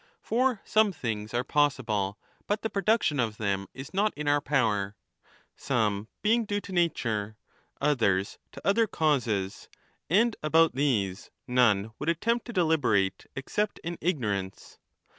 For 0.23 0.63
some 0.65 0.91
things 0.91 1.31
are 1.31 1.43
possible, 1.43 2.17
but 2.47 2.63
the 2.63 2.71
production 2.71 3.19
of 3.19 3.37
them 3.37 3.67
is 3.71 3.93
not 3.93 4.15
in 4.17 4.27
our 4.27 4.41
power, 4.41 4.95
some 5.55 6.07
being 6.23 6.43
due 6.43 6.59
to 6.61 6.71
nature, 6.71 7.37
others 7.79 8.39
to 8.53 8.67
other 8.67 8.87
causes; 8.87 9.69
and 10.09 10.35
about 10.41 10.73
these 10.73 11.29
none 11.45 11.91
would 11.99 12.09
attempt 12.09 12.47
to 12.47 12.53
deliberate 12.53 13.27
except 13.35 13.77
in 13.83 13.95
25 13.97 14.09
ignorance. 14.09 14.79